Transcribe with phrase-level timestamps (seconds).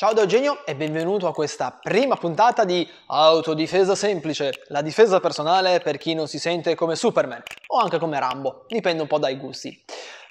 [0.00, 5.80] Ciao da Eugenio e benvenuto a questa prima puntata di Autodifesa Semplice, la difesa personale
[5.80, 9.36] per chi non si sente come Superman o anche come Rambo, dipende un po' dai
[9.36, 9.78] gusti.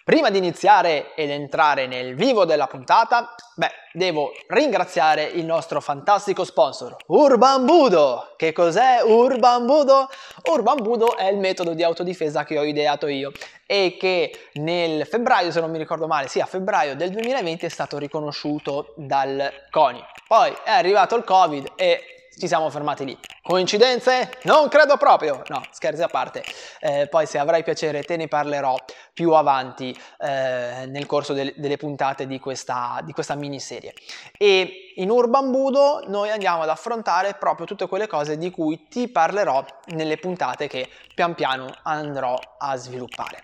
[0.04, 6.46] Prima di iniziare ed entrare nel vivo della puntata, beh, devo ringraziare il nostro fantastico
[6.46, 8.34] sponsor, Urban Budo.
[8.38, 10.08] Che cos'è Urban Budo?
[10.46, 13.34] Urban Budo è il metodo di autodifesa che ho ideato io
[13.66, 17.70] e che nel febbraio, se non mi ricordo male, sì, a febbraio del 2020 è
[17.70, 20.02] stato riconosciuto dal CONI.
[20.26, 23.20] Poi è arrivato il Covid e ci siamo fermati lì.
[23.44, 24.38] Coincidenze?
[24.44, 25.44] Non credo proprio.
[25.50, 26.44] No, scherzi a parte.
[26.80, 28.76] Eh, poi se avrai piacere te ne parlerò
[29.14, 33.94] più avanti eh, nel corso del, delle puntate di questa, di questa miniserie.
[34.38, 39.10] E in Urban Budo noi andiamo ad affrontare proprio tutte quelle cose di cui ti
[39.10, 43.44] parlerò nelle puntate che pian piano andrò a sviluppare.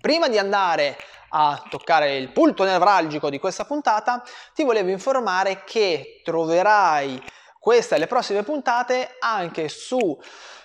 [0.00, 0.98] Prima di andare
[1.30, 4.22] a toccare il punto nevralgico di questa puntata,
[4.54, 7.20] ti volevo informare che troverai
[7.64, 10.20] questa e le prossime puntate anche su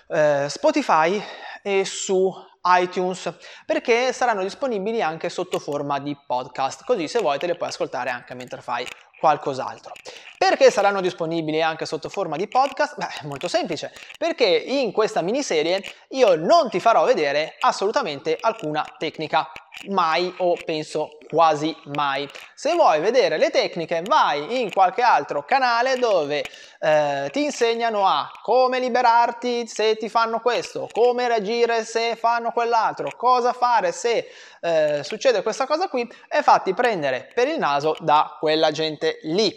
[0.08, 1.18] eh, Spotify
[1.62, 2.30] e su
[2.62, 3.32] iTunes
[3.64, 8.10] perché saranno disponibili anche sotto forma di podcast così se vuoi te le puoi ascoltare
[8.10, 8.86] anche mentre fai
[9.18, 9.92] qualcos'altro.
[10.36, 12.96] Perché saranno disponibili anche sotto forma di podcast?
[12.96, 19.52] Beh, molto semplice, perché in questa miniserie io non ti farò vedere assolutamente alcuna tecnica,
[19.88, 22.28] mai o penso quasi mai.
[22.54, 26.44] Se vuoi vedere le tecniche vai in qualche altro canale dove
[26.80, 33.10] eh, ti insegnano a come liberarti se ti fanno questo, come reagire se fanno quell'altro,
[33.16, 34.28] cosa fare se
[34.60, 39.54] eh, succede questa cosa qui e fatti prendere per il naso da quella gente lì.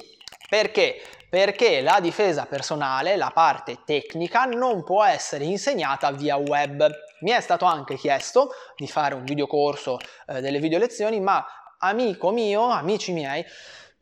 [0.48, 1.02] Perché?
[1.30, 6.88] Perché la difesa personale, la parte tecnica, non può essere insegnata via web.
[7.24, 11.46] Mi è stato anche chiesto di fare un videocorso, eh, delle video lezioni, ma
[11.80, 13.46] amico mio, amici miei,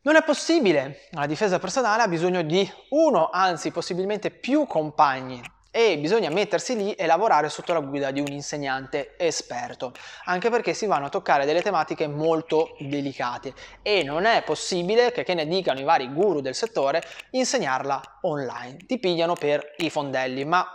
[0.02, 1.08] non è possibile.
[1.12, 6.94] La difesa personale ha bisogno di uno, anzi possibilmente più compagni e bisogna mettersi lì
[6.94, 9.94] e lavorare sotto la guida di un insegnante esperto,
[10.26, 15.24] anche perché si vanno a toccare delle tematiche molto delicate e non è possibile che,
[15.24, 18.78] che ne dicano i vari guru del settore, insegnarla online.
[18.88, 20.68] Ti pigliano per i fondelli, ma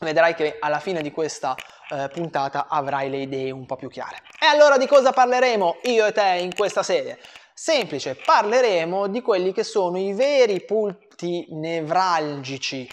[0.00, 1.54] vedrai che alla fine di questa
[1.90, 4.22] eh, puntata avrai le idee un po' più chiare.
[4.40, 7.18] E allora di cosa parleremo io e te in questa sede?
[7.52, 12.86] Semplice, parleremo di quelli che sono i veri punti nevralgici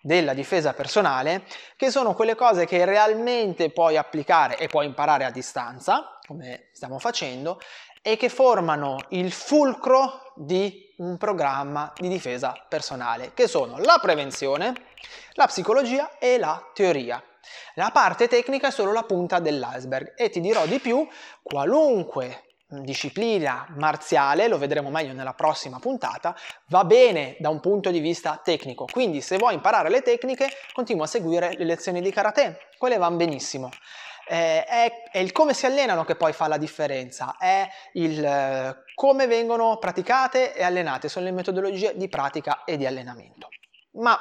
[0.00, 1.44] della difesa personale,
[1.76, 6.98] che sono quelle cose che realmente puoi applicare e puoi imparare a distanza, come stiamo
[6.98, 7.60] facendo,
[8.08, 14.72] e che formano il fulcro di un programma di difesa personale, che sono la prevenzione,
[15.34, 17.22] la psicologia e la teoria.
[17.74, 21.06] La parte tecnica è solo la punta dell'iceberg e ti dirò di più,
[21.42, 26.34] qualunque disciplina marziale, lo vedremo meglio nella prossima puntata,
[26.68, 28.86] va bene da un punto di vista tecnico.
[28.90, 33.16] Quindi se vuoi imparare le tecniche, continua a seguire le lezioni di karate, quelle vanno
[33.16, 33.68] benissimo.
[34.28, 38.84] Eh, è, è, il come si allenano che poi fa la differenza, è il eh,
[38.94, 43.48] come vengono praticate e allenate, sono le metodologie di pratica e di allenamento.
[43.92, 44.20] Ma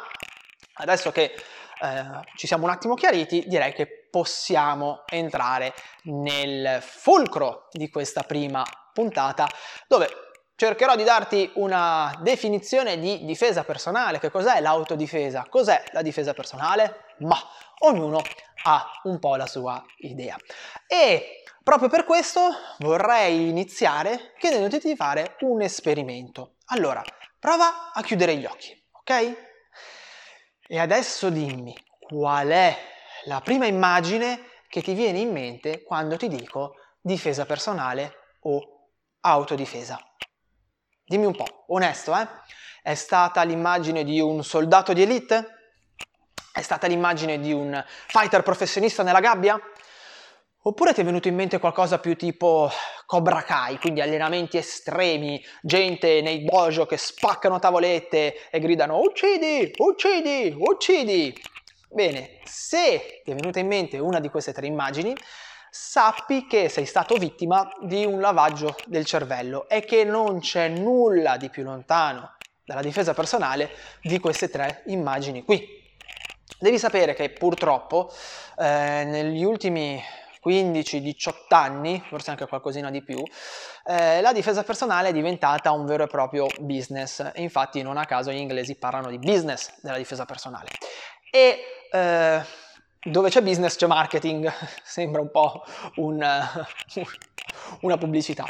[0.75, 2.03] adesso che eh,
[2.35, 5.73] ci siamo un attimo chiariti, direi che possiamo entrare
[6.03, 8.63] nel fulcro di questa prima
[8.93, 9.47] puntata
[9.87, 10.26] dove
[10.57, 14.19] cercherò di darti una definizione di difesa personale.
[14.19, 15.45] Che cos'è l'autodifesa?
[15.47, 17.13] Cos'è la difesa personale?
[17.19, 17.37] Ma
[17.81, 18.21] ognuno
[18.63, 20.35] ha un po' la sua idea.
[20.87, 26.55] E proprio per questo vorrei iniziare chiedendoti di fare un esperimento.
[26.65, 27.03] Allora,
[27.39, 29.45] prova a chiudere gli occhi, ok?
[30.67, 32.75] E adesso dimmi qual è
[33.25, 38.89] la prima immagine che ti viene in mente quando ti dico difesa personale o
[39.21, 40.06] autodifesa.
[41.07, 42.27] Dimmi un po', onesto, eh?
[42.83, 45.55] È stata l'immagine di un soldato di elite?
[46.51, 49.57] È stata l'immagine di un fighter professionista nella gabbia?
[50.63, 52.69] Oppure ti è venuto in mente qualcosa più tipo
[53.05, 60.53] Cobra Kai, quindi allenamenti estremi, gente nei dojo che spaccano tavolette e gridano uccidi, uccidi,
[60.59, 61.41] uccidi.
[61.89, 65.15] Bene, se ti è venuta in mente una di queste tre immagini,
[65.69, 71.37] sappi che sei stato vittima di un lavaggio del cervello e che non c'è nulla
[71.37, 73.69] di più lontano dalla difesa personale
[74.01, 75.65] di queste tre immagini qui.
[76.59, 78.11] Devi sapere che purtroppo
[78.57, 80.01] eh, negli ultimi
[80.43, 83.21] 15-18 anni, forse anche qualcosina di più,
[83.85, 87.31] eh, la difesa personale è diventata un vero e proprio business.
[87.33, 90.69] E infatti non a caso gli inglesi parlano di business della difesa personale.
[91.29, 91.59] E
[91.91, 92.41] eh,
[93.09, 94.51] dove c'è business c'è marketing,
[94.83, 95.63] sembra un po'
[95.95, 96.19] un,
[97.81, 98.45] una pubblicità.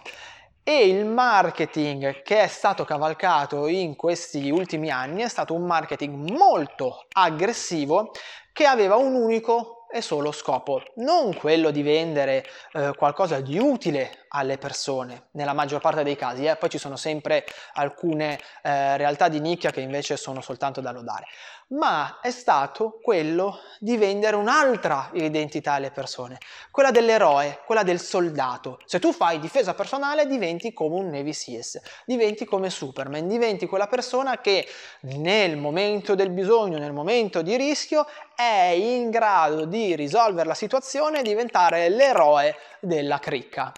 [0.63, 6.29] e il marketing che è stato cavalcato in questi ultimi anni è stato un marketing
[6.31, 8.11] molto aggressivo
[8.51, 12.43] che aveva un unico e solo scopo, non quello di vendere
[12.73, 16.55] eh, qualcosa di utile alle persone, nella maggior parte dei casi, eh?
[16.55, 21.25] poi ci sono sempre alcune eh, realtà di nicchia che invece sono soltanto da lodare,
[21.69, 26.37] ma è stato quello di vendere un'altra identità alle persone,
[26.71, 28.79] quella dell'eroe, quella del soldato.
[28.85, 33.87] Se tu fai difesa personale diventi come un Navy Seals, diventi come Superman, diventi quella
[33.87, 34.67] persona che
[35.01, 41.19] nel momento del bisogno, nel momento di rischio, è in grado di risolvere la situazione
[41.19, 43.73] e diventare l'eroe della cricca.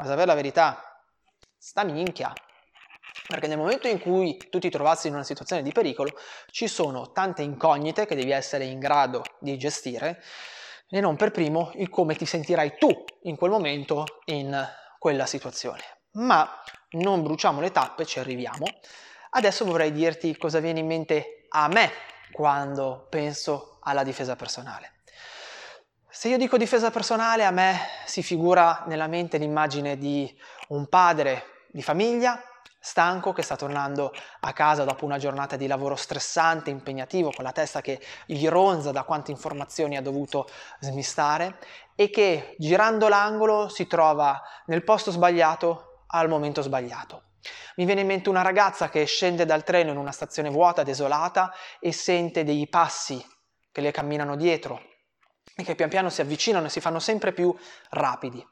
[0.00, 1.04] Ma sapere la verità,
[1.58, 2.32] sta minchia,
[3.26, 6.12] perché nel momento in cui tu ti trovassi in una situazione di pericolo,
[6.50, 10.22] ci sono tante incognite che devi essere in grado di gestire
[10.88, 14.66] e non per primo il come ti sentirai tu in quel momento in
[14.98, 15.82] quella situazione.
[16.12, 16.48] Ma
[16.92, 18.64] non bruciamo le tappe, ci arriviamo.
[19.32, 21.90] Adesso vorrei dirti cosa viene in mente a me
[22.32, 24.99] quando penso alla difesa personale.
[26.20, 30.30] Se io dico difesa personale, a me si figura nella mente l'immagine di
[30.68, 32.38] un padre di famiglia
[32.78, 37.52] stanco che sta tornando a casa dopo una giornata di lavoro stressante, impegnativo, con la
[37.52, 40.46] testa che gli ronza da quante informazioni ha dovuto
[40.80, 41.56] smistare
[41.94, 47.30] e che girando l'angolo si trova nel posto sbagliato al momento sbagliato.
[47.76, 51.50] Mi viene in mente una ragazza che scende dal treno in una stazione vuota, desolata,
[51.80, 53.24] e sente dei passi
[53.72, 54.89] che le camminano dietro
[55.56, 57.54] e che pian piano si avvicinano e si fanno sempre più
[57.90, 58.46] rapidi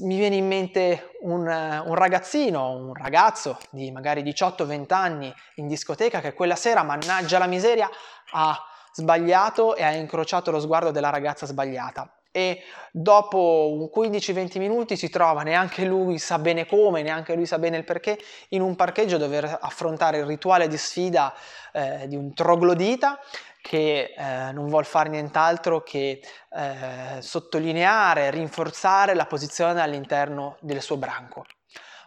[0.00, 6.20] mi viene in mente un, un, ragazzino, un ragazzo di magari 18-20 anni in discoteca
[6.20, 7.88] che quella sera, mannaggia la miseria,
[8.32, 8.62] ha
[8.92, 12.14] sbagliato e ha incrociato lo sguardo della ragazza sbagliata.
[12.32, 12.62] E
[12.92, 17.78] dopo un 15-20 minuti si trova, neanche lui sa bene come, neanche lui sa bene
[17.78, 18.18] il perché,
[18.50, 21.34] in un parcheggio dover affrontare il rituale di sfida
[21.72, 23.18] eh, di un troglodita
[23.60, 26.20] che eh, non vuol fare nient'altro che
[26.50, 31.44] eh, sottolineare, rinforzare la posizione all'interno del suo branco.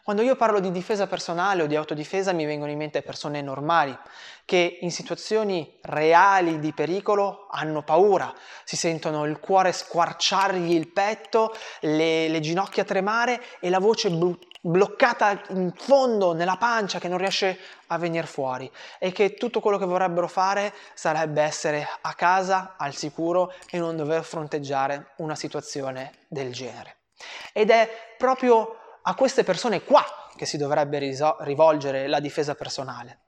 [0.04, 3.98] Quando io parlo di difesa personale o di autodifesa mi vengono in mente persone normali
[4.44, 8.34] che in situazioni reali di pericolo hanno paura,
[8.66, 14.38] si sentono il cuore squarciargli il petto, le, le ginocchia tremare e la voce blu-
[14.66, 19.78] bloccata in fondo nella pancia che non riesce a venire fuori e che tutto quello
[19.78, 26.14] che vorrebbero fare sarebbe essere a casa al sicuro e non dover fronteggiare una situazione
[26.30, 27.00] del genere.
[27.52, 30.06] Ed è proprio a queste persone qua
[30.38, 30.98] che si dovrebbe
[31.40, 33.20] rivolgere la difesa personale.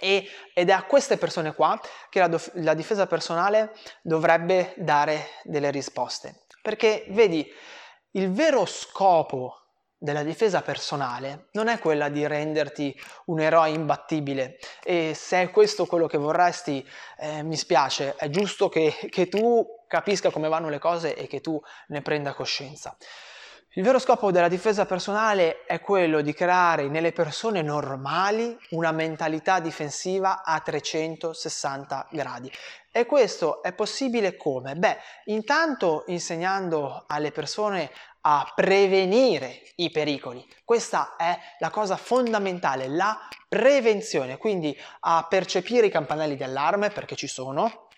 [0.00, 5.72] E, ed è a queste persone qua che la, la difesa personale dovrebbe dare delle
[5.72, 6.44] risposte.
[6.62, 7.52] Perché vedi,
[8.12, 9.61] il vero scopo
[10.02, 15.86] della difesa personale non è quella di renderti un eroe imbattibile e se è questo
[15.86, 16.84] quello che vorresti
[17.18, 21.40] eh, mi spiace, è giusto che, che tu capisca come vanno le cose e che
[21.40, 22.96] tu ne prenda coscienza.
[23.74, 29.60] Il vero scopo della difesa personale è quello di creare nelle persone normali una mentalità
[29.60, 32.52] difensiva a 360 gradi.
[32.94, 34.76] E questo è possibile come?
[34.76, 37.90] Beh, intanto insegnando alle persone
[38.20, 40.46] a prevenire i pericoli.
[40.62, 43.18] Questa è la cosa fondamentale, la
[43.48, 47.88] prevenzione, quindi a percepire i campanelli d'allarme perché ci sono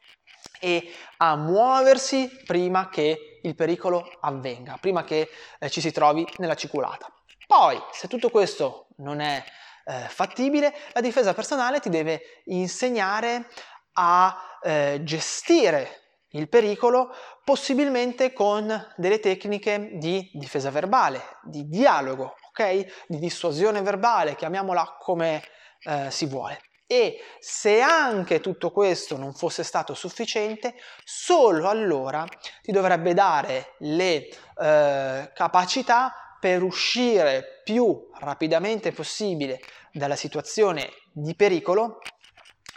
[0.61, 6.55] e a muoversi prima che il pericolo avvenga, prima che eh, ci si trovi nella
[6.55, 7.13] ciculata.
[7.49, 9.45] Poi, se tutto questo non è
[9.87, 13.49] eh, fattibile, la difesa personale ti deve insegnare
[13.95, 23.05] a eh, gestire il pericolo possibilmente con delle tecniche di difesa verbale, di dialogo, ok?
[23.07, 25.43] Di dissuasione verbale, chiamiamola come
[25.85, 26.61] eh, si vuole.
[26.87, 32.27] E se anche tutto questo non fosse stato sufficiente, solo allora
[32.63, 39.61] ti dovrebbe dare le eh, capacità per uscire più rapidamente possibile
[39.93, 42.01] dalla situazione di pericolo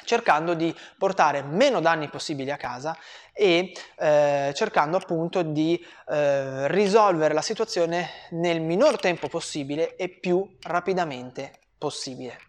[0.08, 2.98] cercando di portare meno danni possibili a casa
[3.34, 10.58] e eh, cercando appunto di eh, risolvere la situazione nel minor tempo possibile e più
[10.62, 12.40] rapidamente possibile.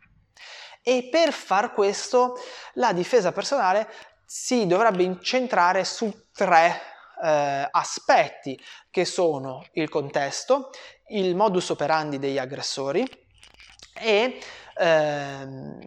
[0.83, 2.39] E per far questo
[2.75, 3.89] la difesa personale
[4.25, 6.81] si dovrebbe incentrare su tre
[7.23, 10.71] eh, aspetti che sono il contesto,
[11.09, 13.05] il modus operandi degli aggressori
[14.01, 14.39] e
[14.77, 15.79] ehm,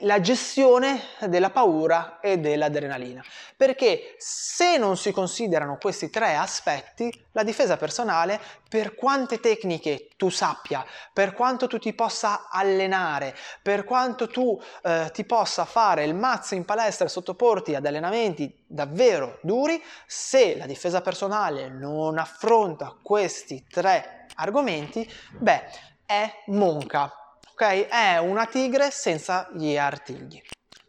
[0.00, 3.24] la gestione della paura e dell'adrenalina.
[3.56, 8.38] Perché se non si considerano questi tre aspetti, la difesa personale,
[8.68, 15.10] per quante tecniche tu sappia, per quanto tu ti possa allenare, per quanto tu eh,
[15.12, 20.66] ti possa fare il mazzo in palestra e sottoporti ad allenamenti davvero duri, se la
[20.66, 25.64] difesa personale non affronta questi tre argomenti, beh,
[26.04, 27.10] è monca,
[27.56, 27.88] ok?
[27.88, 30.40] È una tigre senza gli artigli.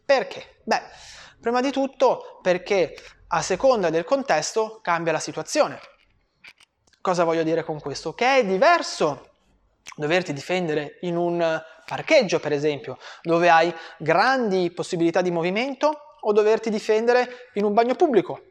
[0.04, 0.60] Perché?
[0.64, 0.82] Beh,
[1.40, 2.94] prima di tutto perché
[3.28, 5.80] a seconda del contesto cambia la situazione.
[7.00, 8.12] Cosa voglio dire con questo?
[8.12, 9.30] Che è diverso
[9.96, 16.68] doverti difendere in un parcheggio, per esempio, dove hai grandi possibilità di movimento, o doverti
[16.68, 18.42] difendere in un bagno pubblico.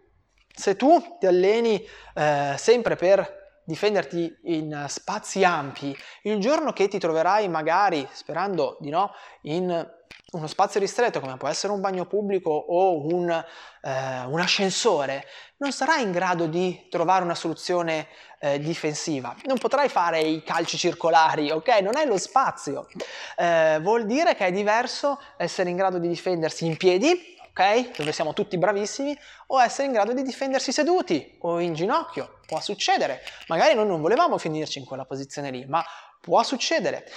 [0.52, 7.00] Se tu ti alleni eh, sempre per difenderti in spazi ampi, il giorno che ti
[7.00, 9.96] troverai magari, sperando di no, in
[10.32, 15.26] uno spazio ristretto come può essere un bagno pubblico o un, eh, un ascensore,
[15.58, 18.08] non sarai in grado di trovare una soluzione
[18.40, 19.36] eh, difensiva.
[19.44, 21.82] Non potrai fare i calci circolari, ok?
[21.82, 22.88] Non hai lo spazio.
[23.36, 27.98] Eh, vuol dire che è diverso essere in grado di difendersi in piedi ok?
[27.98, 32.40] Dove siamo tutti bravissimi, o essere in grado di difendersi seduti o in ginocchio.
[32.46, 33.24] Può succedere.
[33.48, 35.84] Magari noi non volevamo finirci in quella posizione lì, ma
[36.22, 37.10] può succedere.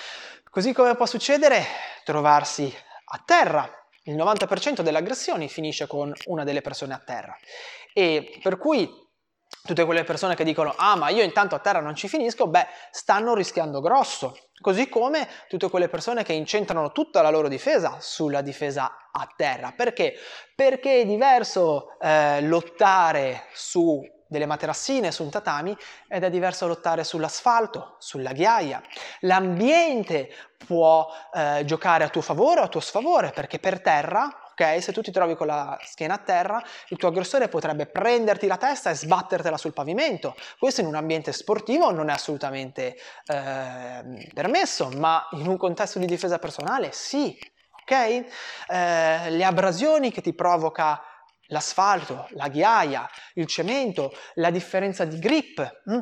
[0.50, 1.64] Così come può succedere
[2.04, 2.74] trovarsi
[3.12, 3.68] a terra.
[4.04, 7.36] Il 90% delle aggressioni finisce con una delle persone a terra.
[7.92, 8.88] E per cui
[9.62, 12.66] tutte quelle persone che dicono ah ma io intanto a terra non ci finisco, beh,
[12.90, 14.36] stanno rischiando grosso.
[14.60, 19.72] Così come tutte quelle persone che incentrano tutta la loro difesa sulla difesa a terra.
[19.74, 20.14] Perché?
[20.54, 25.76] Perché è diverso eh, lottare su delle materassine, su un tatami,
[26.06, 28.80] ed è diverso lottare sull'asfalto, sulla ghiaia.
[29.20, 30.30] L'ambiente
[30.64, 34.82] può eh, giocare a tuo favore o a tuo sfavore, perché per terra ok?
[34.82, 38.58] Se tu ti trovi con la schiena a terra, il tuo aggressore potrebbe prenderti la
[38.58, 40.36] testa e sbattertela sul pavimento.
[40.58, 46.06] Questo in un ambiente sportivo non è assolutamente eh, permesso, ma in un contesto di
[46.06, 47.38] difesa personale sì,
[47.82, 47.92] ok?
[48.68, 51.02] Eh, le abrasioni che ti provoca
[51.46, 55.98] l'asfalto, la ghiaia, il cemento, la differenza di grip, hm?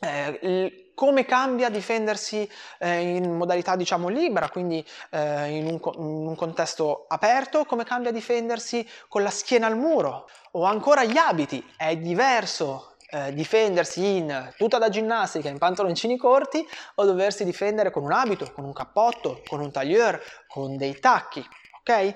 [0.00, 6.26] eh, il, come cambia difendersi eh, in modalità diciamo libera, quindi eh, in, un, in,
[6.28, 10.26] un, contesto aperto, come cambia difendersi con la schiena al muro?
[10.52, 16.66] O ancora gli abiti, è diverso eh, difendersi in tuta da ginnastica, in pantaloncini corti
[16.94, 21.46] o doversi difendere con un abito, con un cappotto, con un tailleur, con dei tacchi,
[21.80, 22.14] ok?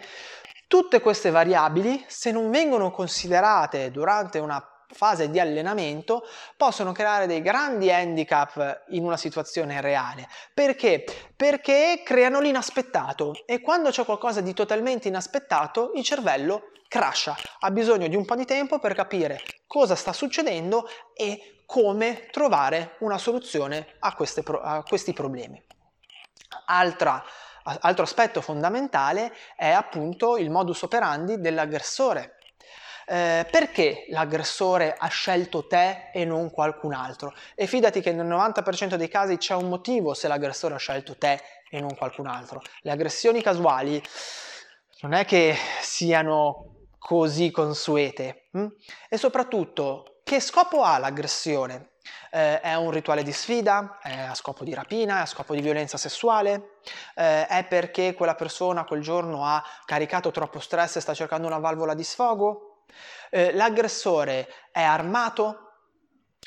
[0.66, 7.42] Tutte queste variabili, se non vengono considerate durante una fase di allenamento possono creare dei
[7.42, 10.28] grandi handicap in una situazione reale.
[10.52, 11.04] Perché?
[11.36, 18.08] Perché creano l'inaspettato e quando c'è qualcosa di totalmente inaspettato il cervello crasha, ha bisogno
[18.08, 23.94] di un po' di tempo per capire cosa sta succedendo e come trovare una soluzione
[24.00, 25.62] a, pro- a questi problemi.
[26.66, 27.22] Altra,
[27.62, 32.39] altro aspetto fondamentale è appunto il modus operandi dell'aggressore
[33.10, 37.34] eh, perché l'aggressore ha scelto te e non qualcun altro?
[37.56, 41.42] E fidati che nel 90% dei casi c'è un motivo se l'aggressore ha scelto te
[41.68, 42.62] e non qualcun altro.
[42.82, 44.00] Le aggressioni casuali
[45.00, 48.48] non è che siano così consuete.
[48.52, 48.66] Hm?
[49.08, 51.94] E soprattutto, che scopo ha l'aggressione?
[52.30, 53.98] Eh, è un rituale di sfida?
[54.00, 55.18] È a scopo di rapina?
[55.18, 56.78] È a scopo di violenza sessuale?
[57.16, 61.58] Eh, è perché quella persona quel giorno ha caricato troppo stress e sta cercando una
[61.58, 62.69] valvola di sfogo?
[63.30, 65.70] Eh, l'aggressore è armato?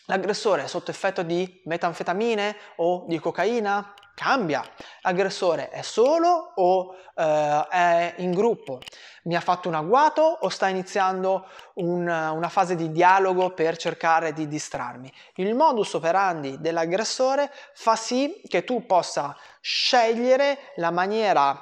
[0.05, 3.93] L'aggressore è sotto effetto di metanfetamine o di cocaina?
[4.15, 4.63] Cambia.
[5.01, 8.79] L'aggressore è solo o eh, è in gruppo?
[9.23, 14.33] Mi ha fatto un agguato o sta iniziando un, una fase di dialogo per cercare
[14.33, 15.11] di distrarmi?
[15.35, 21.59] Il modus operandi dell'aggressore fa sì che tu possa scegliere la maniera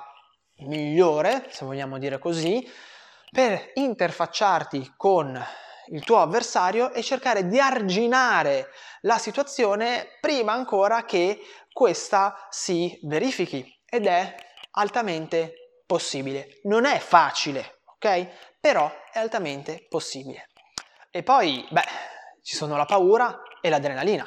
[0.58, 2.70] migliore, se vogliamo dire così,
[3.32, 5.42] per interfacciarti con
[5.88, 8.70] il tuo avversario e cercare di arginare
[9.02, 11.40] la situazione prima ancora che
[11.72, 14.36] questa si verifichi ed è
[14.72, 16.60] altamente possibile.
[16.64, 18.28] Non è facile, ok?
[18.60, 20.50] Però è altamente possibile.
[21.10, 21.88] E poi, beh,
[22.42, 24.26] ci sono la paura e l'adrenalina.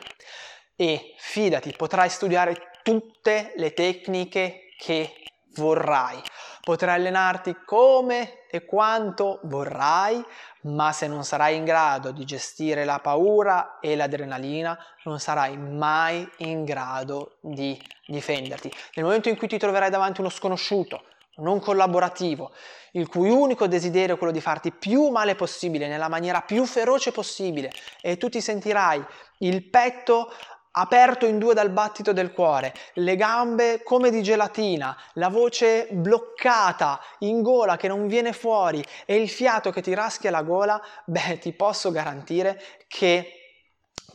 [0.77, 5.13] E fidati, potrai studiare tutte le tecniche che
[5.55, 6.21] vorrai.
[6.65, 10.25] Potrai allenarti come e quanto vorrai,
[10.63, 16.27] ma se non sarai in grado di gestire la paura e l'adrenalina, non sarai mai
[16.39, 18.73] in grado di difenderti.
[18.95, 21.03] Nel momento in cui ti troverai davanti uno sconosciuto,
[21.37, 22.53] non collaborativo,
[22.93, 27.13] il cui unico desiderio è quello di farti più male possibile, nella maniera più feroce
[27.13, 29.05] possibile, e tu ti sentirai
[29.39, 30.33] il petto
[30.77, 37.01] aperto in due dal battito del cuore, le gambe come di gelatina, la voce bloccata
[37.21, 41.39] in gola che non viene fuori e il fiato che ti raschia la gola, beh,
[41.39, 43.33] ti posso garantire che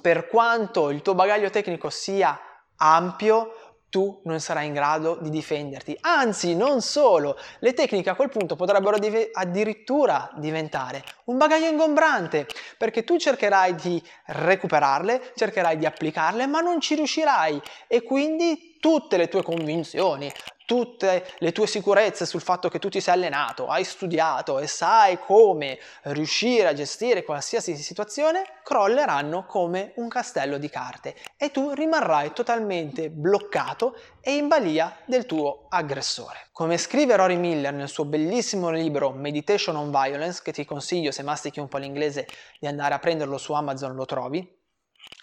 [0.02, 2.38] per quanto il tuo bagaglio tecnico sia
[2.78, 5.98] ampio, tu non sarai in grado di difenderti.
[6.02, 12.48] Anzi, non solo, le tecniche a quel punto potrebbero div- addirittura diventare un bagaglio ingombrante,
[12.78, 19.18] perché tu cercherai di recuperarle, cercherai di applicarle, ma non ci riuscirai e quindi tutte
[19.18, 20.32] le tue convinzioni,
[20.70, 25.18] tutte le tue sicurezze sul fatto che tu ti sei allenato, hai studiato e sai
[25.18, 32.34] come riuscire a gestire qualsiasi situazione, crolleranno come un castello di carte e tu rimarrai
[32.34, 36.50] totalmente bloccato e in balia del tuo aggressore.
[36.52, 41.24] Come scrive Rory Miller nel suo bellissimo libro Meditation on Violence, che ti consiglio se
[41.24, 42.28] mastichi un po' l'inglese
[42.60, 44.59] di andare a prenderlo su Amazon, lo trovi,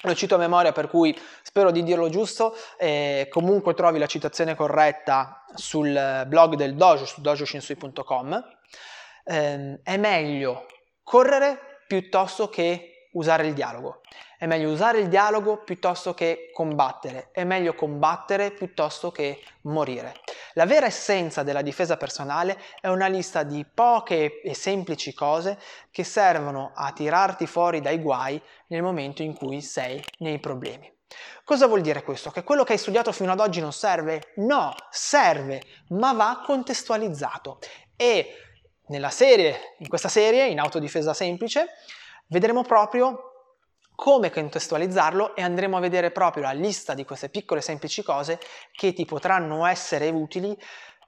[0.02, 4.54] lo cito a memoria per cui spero di dirlo giusto, eh, comunque trovi la citazione
[4.54, 8.44] corretta sul blog del dojo su dojoshinsui.com.
[9.24, 10.66] Eh, è meglio
[11.02, 14.02] correre piuttosto che usare il dialogo.
[14.38, 17.30] È meglio usare il dialogo piuttosto che combattere.
[17.32, 20.14] È meglio combattere piuttosto che morire.
[20.56, 25.58] La vera essenza della difesa personale è una lista di poche e semplici cose
[25.90, 30.90] che servono a tirarti fuori dai guai nel momento in cui sei nei problemi.
[31.44, 32.30] Cosa vuol dire questo?
[32.30, 34.32] Che quello che hai studiato fino ad oggi non serve?
[34.36, 37.58] No, serve, ma va contestualizzato.
[37.94, 38.34] E
[38.86, 41.66] nella serie, in questa serie, in autodifesa semplice,
[42.28, 43.35] vedremo proprio
[43.96, 48.38] come contestualizzarlo e andremo a vedere proprio la lista di queste piccole semplici cose
[48.70, 50.56] che ti potranno essere utili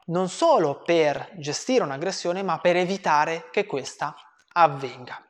[0.06, 4.16] non solo per gestire un'aggressione ma per evitare che questa
[4.54, 5.22] avvenga.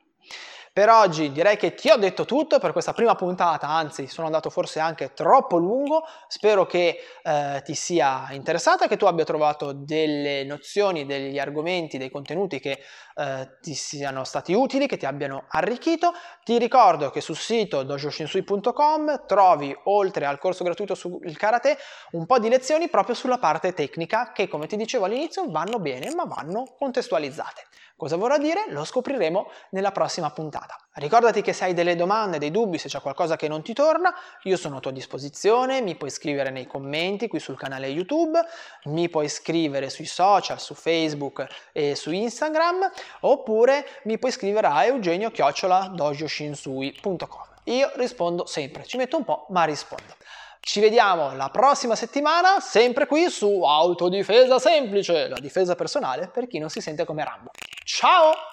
[0.79, 4.49] Per oggi direi che ti ho detto tutto per questa prima puntata, anzi sono andato
[4.49, 10.45] forse anche troppo lungo, spero che eh, ti sia interessata, che tu abbia trovato delle
[10.45, 12.79] nozioni, degli argomenti, dei contenuti che
[13.15, 16.13] eh, ti siano stati utili, che ti abbiano arricchito.
[16.45, 21.77] Ti ricordo che sul sito dojoshinsui.com trovi, oltre al corso gratuito sul karate,
[22.11, 26.15] un po' di lezioni proprio sulla parte tecnica che, come ti dicevo all'inizio, vanno bene
[26.15, 27.67] ma vanno contestualizzate.
[27.97, 28.67] Cosa vorrà dire?
[28.69, 30.31] Lo scopriremo nella prossima
[30.69, 30.83] puntata.
[30.93, 34.13] Ricordati che se hai delle domande, dei dubbi, se c'è qualcosa che non ti torna,
[34.43, 38.39] io sono a tua disposizione, mi puoi scrivere nei commenti qui sul canale YouTube,
[38.85, 44.85] mi puoi scrivere sui social, su Facebook e su Instagram, oppure mi puoi scrivere a
[44.85, 47.47] eugenio-dojoshinsui.com.
[47.65, 50.15] Io rispondo sempre, ci metto un po', ma rispondo.
[50.61, 56.59] Ci vediamo la prossima settimana, sempre qui su Autodifesa Semplice, la difesa personale per chi
[56.59, 57.51] non si sente come Rambo.
[57.85, 58.48] Ciao!